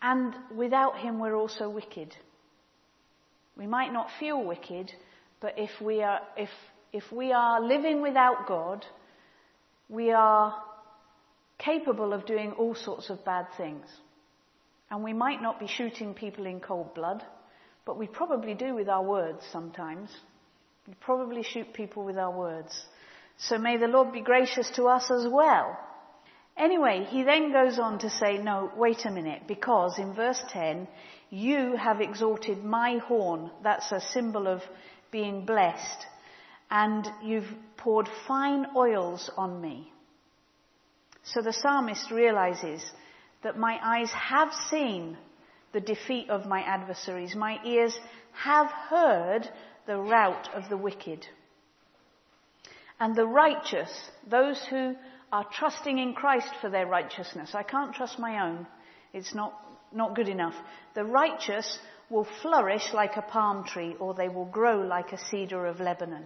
And 0.00 0.34
without 0.56 0.98
him, 0.98 1.18
we're 1.18 1.34
also 1.34 1.68
wicked. 1.68 2.14
We 3.56 3.66
might 3.66 3.92
not 3.92 4.08
feel 4.20 4.42
wicked, 4.42 4.92
but 5.40 5.58
if 5.58 5.70
we 5.80 6.02
are, 6.02 6.20
if, 6.36 6.50
if 6.92 7.10
we 7.12 7.32
are 7.32 7.60
living 7.60 8.00
without 8.00 8.46
God, 8.46 8.86
we 9.88 10.12
are 10.12 10.54
capable 11.58 12.12
of 12.12 12.26
doing 12.26 12.52
all 12.52 12.74
sorts 12.74 13.10
of 13.10 13.24
bad 13.24 13.46
things. 13.56 13.84
And 14.90 15.02
we 15.02 15.12
might 15.12 15.42
not 15.42 15.60
be 15.60 15.66
shooting 15.66 16.14
people 16.14 16.46
in 16.46 16.60
cold 16.60 16.94
blood, 16.94 17.22
but 17.84 17.98
we 17.98 18.06
probably 18.06 18.54
do 18.54 18.74
with 18.74 18.88
our 18.88 19.02
words 19.02 19.44
sometimes. 19.52 20.10
We 20.88 20.94
probably 21.00 21.42
shoot 21.42 21.74
people 21.74 22.02
with 22.02 22.16
our 22.16 22.34
words. 22.34 22.86
So 23.36 23.58
may 23.58 23.76
the 23.76 23.88
Lord 23.88 24.10
be 24.10 24.22
gracious 24.22 24.70
to 24.76 24.84
us 24.84 25.10
as 25.10 25.26
well. 25.30 25.78
Anyway, 26.56 27.06
he 27.10 27.24
then 27.24 27.52
goes 27.52 27.78
on 27.78 27.98
to 27.98 28.08
say, 28.08 28.38
no, 28.38 28.72
wait 28.74 29.04
a 29.04 29.10
minute, 29.10 29.42
because 29.46 29.98
in 29.98 30.14
verse 30.14 30.42
10, 30.48 30.88
you 31.28 31.76
have 31.76 32.00
exalted 32.00 32.64
my 32.64 32.96
horn. 33.06 33.50
That's 33.62 33.92
a 33.92 34.00
symbol 34.00 34.48
of 34.48 34.62
being 35.12 35.44
blessed. 35.44 36.06
And 36.70 37.06
you've 37.22 37.52
poured 37.76 38.08
fine 38.26 38.66
oils 38.74 39.30
on 39.36 39.60
me. 39.60 39.92
So 41.22 41.42
the 41.42 41.52
psalmist 41.52 42.10
realizes 42.10 42.82
that 43.42 43.58
my 43.58 43.78
eyes 43.84 44.10
have 44.10 44.54
seen 44.70 45.18
the 45.72 45.80
defeat 45.80 46.30
of 46.30 46.46
my 46.46 46.62
adversaries. 46.62 47.36
My 47.36 47.58
ears 47.62 47.96
have 48.32 48.70
heard 48.70 49.48
the 49.88 49.96
rout 49.96 50.50
of 50.54 50.68
the 50.68 50.76
wicked. 50.76 51.26
And 53.00 53.16
the 53.16 53.26
righteous, 53.26 53.90
those 54.28 54.62
who 54.68 54.94
are 55.32 55.46
trusting 55.50 55.98
in 55.98 56.12
Christ 56.12 56.50
for 56.60 56.68
their 56.68 56.86
righteousness. 56.86 57.54
I 57.54 57.62
can't 57.62 57.94
trust 57.94 58.18
my 58.18 58.46
own. 58.46 58.66
It's 59.14 59.34
not, 59.34 59.54
not 59.92 60.14
good 60.14 60.28
enough. 60.28 60.54
The 60.94 61.04
righteous 61.04 61.78
will 62.10 62.26
flourish 62.42 62.92
like 62.92 63.16
a 63.16 63.22
palm 63.22 63.64
tree 63.64 63.96
or 63.98 64.12
they 64.12 64.28
will 64.28 64.44
grow 64.44 64.82
like 64.82 65.12
a 65.12 65.18
cedar 65.18 65.66
of 65.66 65.80
Lebanon. 65.80 66.24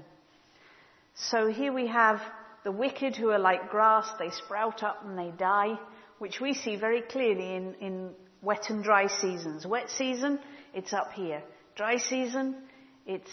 So 1.15 1.47
here 1.47 1.73
we 1.73 1.87
have 1.87 2.21
the 2.65 2.73
wicked 2.73 3.15
who 3.17 3.31
are 3.31 3.39
like 3.39 3.71
grass. 3.71 4.09
They 4.19 4.31
sprout 4.31 4.83
up 4.83 5.05
and 5.05 5.17
they 5.17 5.31
die, 5.37 5.79
which 6.19 6.41
we 6.41 6.55
see 6.55 6.75
very 6.75 7.03
clearly 7.03 7.55
in, 7.55 7.75
in 7.81 8.11
wet 8.41 8.71
and 8.71 8.83
dry 8.83 9.07
seasons. 9.07 9.65
Wet 9.65 9.89
season, 9.89 10.41
it's 10.75 10.93
up 10.93 11.13
here. 11.13 11.43
Dry 11.77 11.99
season, 11.99 12.57
it's 13.07 13.31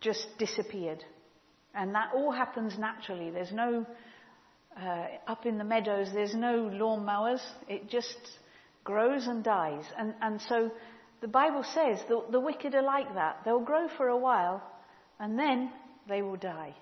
just 0.00 0.26
disappeared. 0.38 1.04
And 1.74 1.94
that 1.94 2.10
all 2.14 2.32
happens 2.32 2.78
naturally. 2.78 3.30
There's 3.30 3.52
no, 3.52 3.86
uh, 4.80 5.06
up 5.26 5.46
in 5.46 5.58
the 5.58 5.64
meadows, 5.64 6.08
there's 6.12 6.34
no 6.34 6.70
lawn 6.72 7.04
mowers. 7.04 7.42
It 7.68 7.88
just 7.90 8.16
grows 8.84 9.26
and 9.26 9.44
dies. 9.44 9.84
And, 9.98 10.14
and 10.22 10.40
so 10.42 10.70
the 11.20 11.28
Bible 11.28 11.64
says 11.64 12.00
the, 12.08 12.24
the 12.30 12.40
wicked 12.40 12.74
are 12.74 12.82
like 12.82 13.14
that. 13.14 13.42
They'll 13.44 13.60
grow 13.60 13.88
for 13.96 14.08
a 14.08 14.16
while 14.16 14.62
and 15.18 15.38
then 15.38 15.70
they 16.08 16.22
will 16.22 16.36
die. 16.36 16.74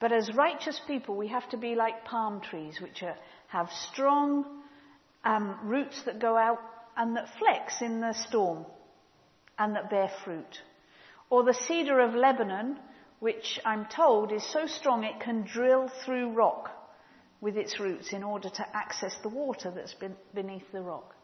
But 0.00 0.12
as 0.12 0.34
righteous 0.34 0.80
people, 0.86 1.16
we 1.16 1.28
have 1.28 1.48
to 1.50 1.56
be 1.56 1.74
like 1.74 2.04
palm 2.04 2.40
trees, 2.40 2.78
which 2.80 3.02
are, 3.02 3.16
have 3.48 3.70
strong 3.92 4.44
um, 5.24 5.58
roots 5.62 6.02
that 6.04 6.18
go 6.18 6.36
out 6.36 6.60
and 6.96 7.16
that 7.16 7.28
flex 7.38 7.80
in 7.80 8.00
the 8.00 8.12
storm 8.28 8.66
and 9.58 9.76
that 9.76 9.90
bear 9.90 10.10
fruit. 10.24 10.60
Or 11.34 11.42
the 11.42 11.52
cedar 11.52 11.98
of 11.98 12.14
Lebanon, 12.14 12.78
which 13.18 13.58
I'm 13.64 13.86
told 13.86 14.30
is 14.30 14.44
so 14.52 14.68
strong 14.68 15.02
it 15.02 15.18
can 15.18 15.42
drill 15.42 15.90
through 16.04 16.30
rock 16.30 16.70
with 17.40 17.56
its 17.56 17.80
roots 17.80 18.12
in 18.12 18.22
order 18.22 18.48
to 18.50 18.66
access 18.72 19.16
the 19.20 19.30
water 19.30 19.72
that's 19.74 19.96
beneath 20.32 20.70
the 20.70 20.80
rock. 20.80 21.16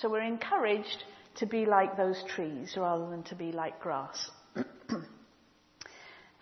So 0.00 0.10
we're 0.10 0.22
encouraged 0.22 1.04
to 1.36 1.46
be 1.46 1.64
like 1.64 1.96
those 1.96 2.20
trees 2.24 2.74
rather 2.76 3.08
than 3.08 3.22
to 3.22 3.36
be 3.36 3.52
like 3.52 3.78
grass. 3.78 4.32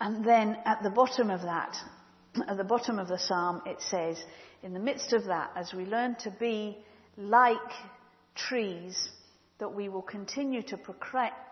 and 0.01 0.25
then 0.25 0.57
at 0.65 0.81
the 0.81 0.89
bottom 0.89 1.29
of 1.29 1.43
that, 1.43 1.77
at 2.47 2.57
the 2.57 2.63
bottom 2.63 2.97
of 2.97 3.07
the 3.07 3.19
psalm, 3.19 3.61
it 3.67 3.83
says, 3.83 4.17
in 4.63 4.73
the 4.73 4.79
midst 4.79 5.13
of 5.13 5.25
that, 5.25 5.51
as 5.55 5.75
we 5.75 5.85
learn 5.85 6.15
to 6.23 6.31
be 6.31 6.75
like 7.17 7.71
trees, 8.33 8.97
that 9.59 9.75
we 9.75 9.89
will 9.89 10.01
continue 10.01 10.63
to 10.63 10.79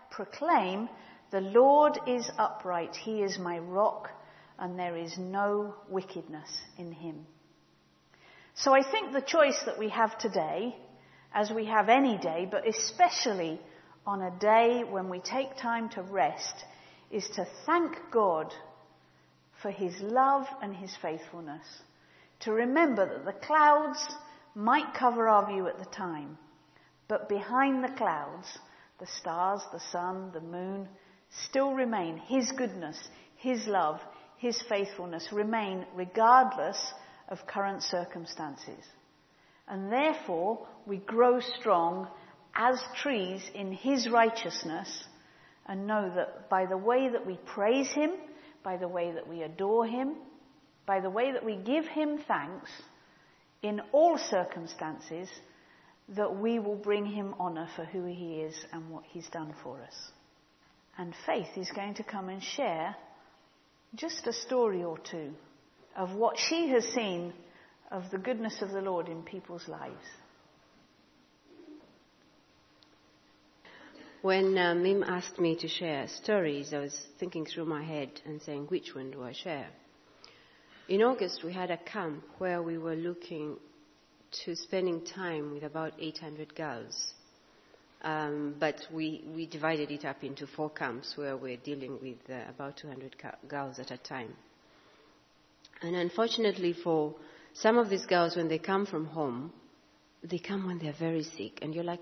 proclaim 0.10 0.90
the 1.32 1.42
Lord 1.42 2.00
is 2.08 2.30
upright. 2.38 2.96
He 2.96 3.22
is 3.22 3.38
my 3.38 3.60
rock 3.60 4.10
and 4.58 4.78
there 4.78 4.98
is 4.98 5.18
no 5.18 5.76
wickedness 5.88 6.50
in 6.78 6.92
him. 6.92 7.26
So 8.56 8.74
I 8.74 8.82
think 8.90 9.14
the 9.14 9.22
choice 9.22 9.62
that 9.66 9.80
we 9.80 9.90
have 9.90 10.18
today, 10.18 10.76
as 11.34 11.50
we 11.50 11.66
have 11.66 11.88
any 11.88 12.18
day, 12.18 12.48
but 12.50 12.68
especially 12.68 13.60
on 14.06 14.22
a 14.22 14.38
day 14.40 14.84
when 14.84 15.10
we 15.10 15.20
take 15.20 15.56
time 15.56 15.90
to 15.90 16.02
rest, 16.02 16.66
is 17.12 17.28
to 17.36 17.48
thank 17.66 17.96
God 18.12 18.54
for 19.62 19.72
his 19.72 19.94
love 20.02 20.46
and 20.62 20.76
his 20.76 20.94
faithfulness. 21.02 21.66
To 22.42 22.52
remember 22.52 23.06
that 23.06 23.26
the 23.26 23.46
clouds 23.46 24.00
might 24.56 24.94
cover 24.94 25.28
our 25.28 25.48
view 25.48 25.68
at 25.68 25.80
the 25.80 25.86
time, 25.86 26.38
but 27.08 27.30
behind 27.30 27.84
the 27.84 27.96
clouds, 27.96 28.48
the 29.00 29.08
stars, 29.08 29.62
the 29.72 29.80
sun, 29.92 30.32
the 30.34 30.42
moon, 30.42 30.88
still 31.50 31.74
remain. 31.74 32.18
His 32.18 32.52
goodness, 32.52 32.98
His 33.38 33.66
love, 33.68 34.00
His 34.38 34.62
faithfulness 34.70 35.30
remain 35.32 35.86
regardless 35.96 36.94
of 37.28 37.46
current 37.48 37.84
circumstances. 37.84 38.84
And 39.68 39.92
therefore, 39.92 40.68
we 40.86 40.98
grow 40.98 41.40
strong 41.40 42.08
as 42.56 42.82
trees 42.96 43.42
in 43.54 43.72
His 43.72 44.10
righteousness 44.10 45.06
and 45.68 45.86
know 45.86 46.12
that 46.16 46.50
by 46.50 46.66
the 46.66 46.78
way 46.78 47.10
that 47.10 47.26
we 47.26 47.38
praise 47.46 47.90
Him, 47.92 48.12
by 48.64 48.78
the 48.78 48.88
way 48.88 49.12
that 49.12 49.28
we 49.28 49.44
adore 49.44 49.86
Him, 49.86 50.16
by 50.86 51.00
the 51.00 51.10
way 51.10 51.32
that 51.32 51.46
we 51.46 51.56
give 51.56 51.86
Him 51.86 52.18
thanks 52.28 52.70
in 53.62 53.80
all 53.92 54.18
circumstances, 54.18 55.30
that 56.16 56.36
we 56.38 56.58
will 56.58 56.76
bring 56.76 57.06
Him 57.06 57.36
honour 57.40 57.68
for 57.76 57.86
who 57.86 58.06
He 58.06 58.42
is 58.42 58.56
and 58.74 58.90
what 58.90 59.04
He's 59.12 59.28
done 59.28 59.54
for 59.64 59.80
us. 59.82 60.12
And 61.00 61.16
Faith 61.26 61.48
is 61.56 61.72
going 61.74 61.94
to 61.94 62.04
come 62.04 62.28
and 62.28 62.44
share 62.44 62.94
just 63.96 64.28
a 64.28 64.34
story 64.34 64.84
or 64.84 64.98
two 64.98 65.32
of 65.96 66.12
what 66.12 66.38
she 66.38 66.68
has 66.68 66.84
seen 66.94 67.32
of 67.90 68.04
the 68.12 68.18
goodness 68.18 68.62
of 68.62 68.72
the 68.72 68.82
Lord 68.82 69.08
in 69.08 69.24
people's 69.24 69.66
lives. 69.70 69.96
When 74.22 74.58
uh, 74.58 74.76
Mim 74.76 75.04
asked 75.04 75.40
me 75.40 75.56
to 75.62 75.70
share 75.70 76.10
stories, 76.10 76.74
I 76.74 76.80
was 76.80 77.02
thinking 77.18 77.46
through 77.46 77.66
my 77.66 77.82
head 77.82 78.10
and 78.26 78.42
saying, 78.42 78.66
which 78.66 78.94
one 78.94 79.10
do 79.10 79.24
I 79.24 79.32
share? 79.32 79.70
In 80.90 81.02
August, 81.02 81.46
we 81.46 81.54
had 81.54 81.72
a 81.72 81.78
camp 81.78 82.26
where 82.40 82.62
we 82.62 82.78
were 82.78 82.98
looking 82.98 83.56
to 84.44 84.54
spending 84.54 85.06
time 85.06 85.54
with 85.54 85.64
about 85.64 85.94
800 85.98 86.54
girls. 86.56 87.14
Um, 88.02 88.56
but 88.60 88.76
we, 88.94 89.26
we 89.36 89.46
divided 89.46 89.92
it 89.92 90.06
up 90.06 90.24
into 90.24 90.48
four 90.48 90.70
camps 90.70 91.14
where 91.18 91.36
we're 91.36 91.58
dealing 91.58 92.00
with 92.02 92.18
uh, 92.30 92.50
about 92.50 92.78
200 92.78 93.16
girls 93.48 93.78
at 93.80 93.92
a 93.92 93.98
time. 93.98 94.34
And 95.82 95.96
unfortunately 95.96 96.74
for 96.74 97.16
some 97.54 97.78
of 97.78 97.90
these 97.90 98.06
girls, 98.06 98.36
when 98.36 98.48
they 98.48 98.60
come 98.60 98.86
from 98.86 99.06
home, 99.06 99.52
they 100.24 100.40
come 100.40 100.68
when 100.68 100.80
they're 100.80 100.96
very 100.98 101.24
sick. 101.24 101.60
And 101.62 101.76
you're 101.76 101.84
like, 101.84 102.02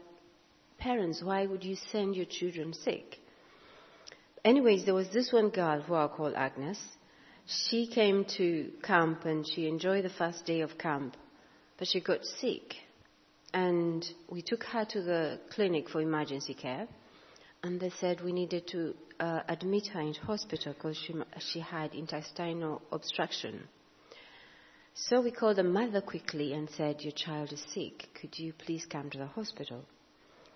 parents, 0.77 1.21
why 1.23 1.45
would 1.47 1.63
you 1.63 1.75
send 1.91 2.15
your 2.15 2.25
children 2.25 2.73
sick? 2.73 3.17
Anyways, 4.45 4.85
there 4.85 4.93
was 4.93 5.09
this 5.09 5.33
one 5.33 5.49
girl 5.49 5.81
who 5.81 5.95
I'll 5.95 6.09
call 6.09 6.35
Agnes. 6.35 6.79
She 7.47 7.87
came 7.87 8.25
to 8.37 8.71
camp 8.83 9.25
and 9.25 9.45
she 9.47 9.67
enjoyed 9.67 10.05
the 10.05 10.09
first 10.09 10.45
day 10.45 10.61
of 10.61 10.77
camp, 10.77 11.15
but 11.77 11.87
she 11.87 12.01
got 12.01 12.23
sick. 12.23 12.75
And 13.53 14.05
we 14.29 14.41
took 14.41 14.63
her 14.65 14.85
to 14.85 15.01
the 15.01 15.39
clinic 15.49 15.89
for 15.89 16.01
emergency 16.01 16.53
care. 16.53 16.87
And 17.63 17.79
they 17.79 17.91
said 17.99 18.21
we 18.21 18.31
needed 18.31 18.67
to 18.67 18.93
uh, 19.19 19.41
admit 19.47 19.87
her 19.87 20.01
into 20.01 20.21
hospital 20.21 20.73
because 20.73 20.97
she, 20.97 21.15
she 21.39 21.59
had 21.59 21.93
intestinal 21.95 22.81
obstruction. 22.91 23.67
So 24.93 25.21
we 25.21 25.31
called 25.31 25.57
the 25.57 25.63
mother 25.63 26.01
quickly 26.01 26.53
and 26.53 26.69
said, 26.71 27.01
Your 27.01 27.13
child 27.13 27.53
is 27.53 27.63
sick. 27.73 28.07
Could 28.19 28.37
you 28.37 28.53
please 28.53 28.85
come 28.85 29.09
to 29.11 29.17
the 29.17 29.27
hospital? 29.27 29.83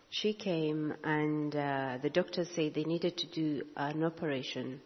She 0.09 0.33
came, 0.33 0.93
and 1.03 1.55
uh, 1.55 1.97
the 2.01 2.09
doctor 2.09 2.43
said 2.43 2.73
they 2.73 2.83
needed 2.83 3.17
to 3.17 3.27
do 3.27 3.63
an 3.77 4.03
operation. 4.03 4.81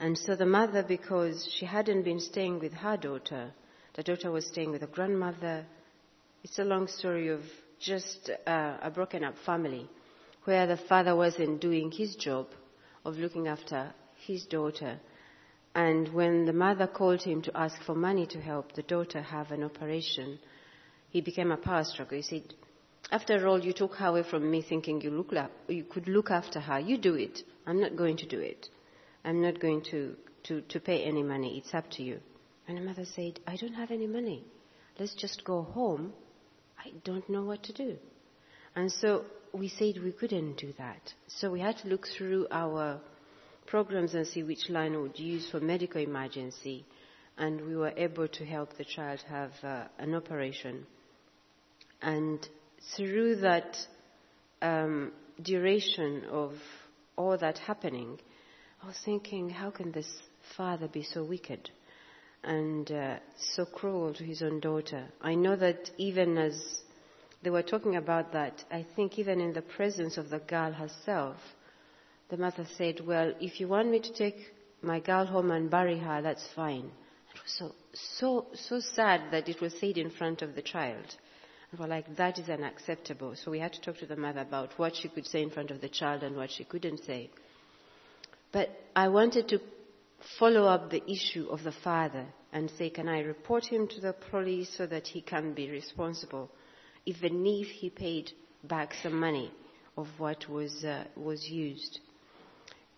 And 0.00 0.16
so 0.16 0.36
the 0.36 0.46
mother, 0.46 0.82
because 0.82 1.46
she 1.58 1.66
hadn't 1.66 2.04
been 2.04 2.20
staying 2.20 2.60
with 2.60 2.72
her 2.72 2.96
daughter, 2.96 3.52
the 3.94 4.02
daughter 4.02 4.30
was 4.30 4.46
staying 4.46 4.70
with 4.70 4.82
a 4.84 4.86
grandmother. 4.86 5.66
It's 6.48 6.58
a 6.58 6.64
long 6.64 6.88
story 6.88 7.28
of 7.28 7.42
just 7.78 8.30
uh, 8.46 8.78
a 8.80 8.90
broken 8.90 9.22
up 9.22 9.34
family 9.44 9.86
where 10.44 10.66
the 10.66 10.78
father 10.78 11.14
wasn't 11.14 11.60
doing 11.60 11.90
his 11.90 12.16
job 12.16 12.46
of 13.04 13.18
looking 13.18 13.46
after 13.46 13.92
his 14.26 14.46
daughter. 14.46 14.98
And 15.74 16.08
when 16.14 16.46
the 16.46 16.54
mother 16.54 16.86
called 16.86 17.22
him 17.22 17.42
to 17.42 17.56
ask 17.56 17.80
for 17.82 17.94
money 17.94 18.26
to 18.28 18.40
help 18.40 18.72
the 18.72 18.82
daughter 18.82 19.20
have 19.20 19.50
an 19.50 19.62
operation, 19.62 20.38
he 21.10 21.20
became 21.20 21.52
a 21.52 21.58
power 21.58 21.84
struggle. 21.84 22.16
He 22.16 22.22
said, 22.22 22.54
after 23.12 23.46
all, 23.46 23.60
you 23.60 23.74
took 23.74 23.96
her 23.96 24.06
away 24.06 24.22
from 24.22 24.50
me 24.50 24.62
thinking 24.62 25.02
you, 25.02 25.10
look 25.10 25.30
la- 25.30 25.48
you 25.68 25.84
could 25.84 26.08
look 26.08 26.30
after 26.30 26.60
her. 26.60 26.80
You 26.80 26.96
do 26.96 27.14
it. 27.14 27.40
I'm 27.66 27.78
not 27.78 27.94
going 27.94 28.16
to 28.16 28.26
do 28.26 28.40
it. 28.40 28.68
I'm 29.22 29.42
not 29.42 29.60
going 29.60 29.82
to, 29.90 30.16
to, 30.44 30.62
to 30.62 30.80
pay 30.80 31.04
any 31.04 31.22
money. 31.22 31.58
It's 31.58 31.74
up 31.74 31.90
to 31.92 32.02
you. 32.02 32.20
And 32.66 32.78
the 32.78 32.82
mother 32.82 33.04
said, 33.04 33.38
I 33.46 33.56
don't 33.56 33.74
have 33.74 33.90
any 33.90 34.06
money. 34.06 34.44
Let's 34.98 35.14
just 35.14 35.44
go 35.44 35.62
home. 35.62 36.14
I 36.78 36.92
don't 37.04 37.28
know 37.28 37.44
what 37.44 37.62
to 37.64 37.72
do. 37.72 37.96
And 38.76 38.90
so 38.90 39.24
we 39.52 39.68
said 39.68 40.02
we 40.02 40.12
couldn't 40.12 40.56
do 40.56 40.72
that. 40.78 41.12
So 41.26 41.50
we 41.50 41.60
had 41.60 41.76
to 41.78 41.88
look 41.88 42.06
through 42.16 42.46
our 42.50 43.00
programs 43.66 44.14
and 44.14 44.26
see 44.26 44.42
which 44.42 44.68
line 44.68 44.92
we 44.92 45.02
would 45.02 45.18
use 45.18 45.50
for 45.50 45.60
medical 45.60 46.00
emergency. 46.00 46.84
And 47.36 47.60
we 47.66 47.76
were 47.76 47.92
able 47.96 48.28
to 48.28 48.44
help 48.44 48.76
the 48.76 48.84
child 48.84 49.20
have 49.28 49.52
uh, 49.62 49.84
an 49.98 50.14
operation. 50.14 50.86
And 52.02 52.46
through 52.96 53.36
that 53.36 53.76
um, 54.62 55.12
duration 55.42 56.24
of 56.30 56.52
all 57.16 57.36
that 57.38 57.58
happening, 57.58 58.18
I 58.82 58.86
was 58.86 58.98
thinking, 59.04 59.50
how 59.50 59.70
can 59.70 59.92
this 59.92 60.08
father 60.56 60.88
be 60.88 61.02
so 61.02 61.24
wicked 61.24 61.70
and 62.44 62.90
uh, 62.90 63.16
so 63.54 63.64
cruel 63.64 64.14
to 64.14 64.24
his 64.24 64.42
own 64.42 64.60
daughter? 64.60 65.06
I 65.20 65.34
know 65.34 65.56
that 65.56 65.90
even 65.98 66.38
as 66.38 66.80
they 67.42 67.50
were 67.50 67.62
talking 67.62 67.96
about 67.96 68.32
that, 68.32 68.64
I 68.70 68.86
think 68.96 69.18
even 69.18 69.40
in 69.40 69.52
the 69.52 69.62
presence 69.62 70.16
of 70.16 70.30
the 70.30 70.38
girl 70.38 70.72
herself, 70.72 71.36
the 72.28 72.36
mother 72.36 72.66
said, 72.76 73.00
Well, 73.06 73.32
if 73.40 73.60
you 73.60 73.68
want 73.68 73.90
me 73.90 74.00
to 74.00 74.12
take 74.12 74.36
my 74.82 75.00
girl 75.00 75.26
home 75.26 75.50
and 75.50 75.70
bury 75.70 75.98
her, 75.98 76.22
that's 76.22 76.46
fine. 76.54 76.90
It 77.34 77.42
was 77.42 77.52
so, 77.58 77.74
so, 77.92 78.46
so 78.54 78.80
sad 78.80 79.32
that 79.32 79.48
it 79.48 79.60
was 79.60 79.78
said 79.78 79.98
in 79.98 80.10
front 80.10 80.42
of 80.42 80.54
the 80.54 80.62
child. 80.62 81.16
And 81.70 81.80
we're 81.80 81.86
like, 81.86 82.16
that 82.16 82.38
is 82.38 82.48
unacceptable. 82.48 83.34
So 83.36 83.50
we 83.50 83.58
had 83.58 83.72
to 83.74 83.80
talk 83.80 83.98
to 83.98 84.06
the 84.06 84.16
mother 84.16 84.40
about 84.40 84.78
what 84.78 84.96
she 84.96 85.08
could 85.08 85.26
say 85.26 85.42
in 85.42 85.50
front 85.50 85.70
of 85.70 85.80
the 85.80 85.88
child 85.88 86.22
and 86.22 86.36
what 86.36 86.50
she 86.50 86.64
couldn't 86.64 87.04
say. 87.04 87.30
But 88.52 88.70
I 88.96 89.08
wanted 89.08 89.48
to 89.48 89.60
follow 90.38 90.64
up 90.64 90.90
the 90.90 91.02
issue 91.10 91.48
of 91.50 91.62
the 91.62 91.72
father 91.72 92.26
and 92.52 92.70
say, 92.78 92.90
can 92.90 93.08
I 93.08 93.20
report 93.20 93.66
him 93.66 93.86
to 93.88 94.00
the 94.00 94.14
police 94.30 94.74
so 94.76 94.86
that 94.86 95.06
he 95.06 95.20
can 95.20 95.54
be 95.54 95.70
responsible, 95.70 96.50
even 97.06 97.44
if 97.46 97.68
he 97.68 97.90
paid 97.90 98.32
back 98.64 98.94
some 99.02 99.18
money 99.18 99.52
of 99.96 100.08
what 100.18 100.48
was, 100.48 100.84
uh, 100.84 101.04
was 101.16 101.48
used. 101.48 102.00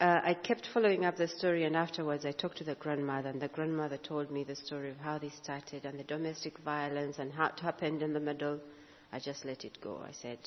Uh, 0.00 0.20
I 0.24 0.34
kept 0.34 0.66
following 0.72 1.04
up 1.04 1.16
the 1.16 1.28
story, 1.28 1.64
and 1.64 1.76
afterwards 1.76 2.24
I 2.24 2.32
talked 2.32 2.58
to 2.58 2.64
the 2.64 2.74
grandmother, 2.74 3.28
and 3.28 3.40
the 3.40 3.48
grandmother 3.48 3.98
told 3.98 4.30
me 4.30 4.44
the 4.44 4.56
story 4.56 4.90
of 4.90 4.96
how 4.96 5.18
they 5.18 5.28
started 5.28 5.84
and 5.84 5.98
the 5.98 6.04
domestic 6.04 6.58
violence 6.58 7.18
and 7.18 7.32
how 7.32 7.46
it 7.46 7.60
happened 7.60 8.02
in 8.02 8.14
the 8.14 8.20
middle. 8.20 8.60
I 9.12 9.18
just 9.18 9.44
let 9.44 9.64
it 9.64 9.78
go. 9.82 10.00
I 10.06 10.12
said, 10.12 10.38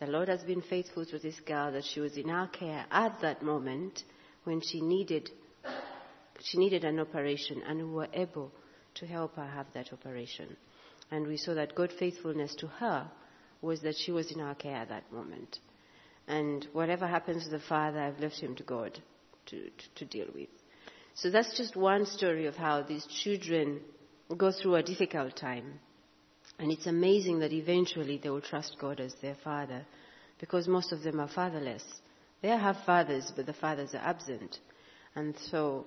The 0.00 0.06
Lord 0.06 0.28
has 0.28 0.42
been 0.44 0.62
faithful 0.62 1.04
to 1.06 1.18
this 1.18 1.40
girl 1.40 1.72
that 1.72 1.84
she 1.84 2.00
was 2.00 2.16
in 2.16 2.30
our 2.30 2.48
care 2.48 2.86
at 2.90 3.20
that 3.20 3.42
moment 3.42 4.04
when 4.44 4.62
she 4.62 4.80
needed, 4.80 5.30
she 6.44 6.58
needed 6.58 6.84
an 6.84 7.00
operation, 7.00 7.62
and 7.66 7.78
we 7.78 7.94
were 7.94 8.08
able 8.12 8.52
to 8.96 9.06
help 9.06 9.36
her 9.36 9.46
have 9.46 9.66
that 9.72 9.92
operation. 9.92 10.56
And 11.10 11.26
we 11.26 11.38
saw 11.38 11.54
that 11.54 11.74
God's 11.74 11.94
faithfulness 11.98 12.54
to 12.56 12.66
her 12.66 13.10
was 13.62 13.80
that 13.80 13.96
she 13.96 14.12
was 14.12 14.30
in 14.30 14.40
our 14.40 14.54
care 14.54 14.76
at 14.76 14.90
that 14.90 15.10
moment. 15.10 15.58
And 16.28 16.66
whatever 16.72 17.06
happens 17.06 17.44
to 17.44 17.50
the 17.50 17.60
father, 17.60 17.98
I've 17.98 18.20
left 18.20 18.40
him 18.40 18.54
to 18.56 18.62
God 18.62 18.98
to, 19.46 19.62
to, 19.62 19.94
to 19.96 20.04
deal 20.04 20.26
with. 20.34 20.48
So 21.14 21.30
that's 21.30 21.56
just 21.56 21.76
one 21.76 22.04
story 22.04 22.46
of 22.46 22.56
how 22.56 22.82
these 22.82 23.06
children 23.06 23.80
go 24.36 24.52
through 24.52 24.76
a 24.76 24.82
difficult 24.82 25.36
time. 25.36 25.80
And 26.58 26.70
it's 26.70 26.86
amazing 26.86 27.38
that 27.38 27.52
eventually 27.52 28.20
they 28.22 28.30
will 28.30 28.40
trust 28.40 28.76
God 28.78 29.00
as 29.00 29.14
their 29.22 29.36
father 29.42 29.86
because 30.40 30.68
most 30.68 30.92
of 30.92 31.02
them 31.02 31.20
are 31.20 31.28
fatherless. 31.28 31.84
They 32.42 32.48
have 32.48 32.76
fathers, 32.84 33.32
but 33.34 33.46
the 33.46 33.54
fathers 33.54 33.94
are 33.94 34.04
absent. 34.04 34.58
And 35.14 35.34
so 35.50 35.86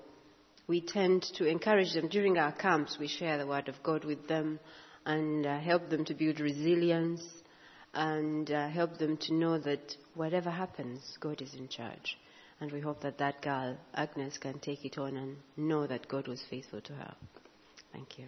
we 0.67 0.81
tend 0.81 1.23
to 1.35 1.45
encourage 1.45 1.93
them 1.93 2.09
during 2.09 2.37
our 2.37 2.51
camps. 2.51 2.97
We 2.99 3.07
share 3.07 3.37
the 3.37 3.47
word 3.47 3.69
of 3.69 3.81
God 3.83 4.03
with 4.03 4.27
them 4.27 4.59
and 5.05 5.45
uh, 5.45 5.59
help 5.59 5.89
them 5.89 6.03
to 6.05 6.13
build 6.13 6.39
resilience 6.39 7.23
and 7.93 8.51
uh, 8.51 8.67
help 8.67 8.97
them 8.97 9.17
to 9.17 9.33
know 9.33 9.57
that 9.59 9.95
whatever 10.13 10.51
happens, 10.51 11.17
God 11.19 11.41
is 11.41 11.53
in 11.53 11.69
charge. 11.69 12.17
And 12.59 12.71
we 12.71 12.81
hope 12.81 13.01
that 13.01 13.17
that 13.19 13.41
girl, 13.41 13.77
Agnes, 13.93 14.37
can 14.37 14.59
take 14.59 14.83
it 14.83 14.97
on 14.97 15.15
and 15.15 15.37
know 15.55 15.87
that 15.87 16.07
God 16.07 16.27
was 16.27 16.43
faithful 16.49 16.81
to 16.81 16.93
her. 16.93 17.15
Thank 17.93 18.19
you. 18.19 18.25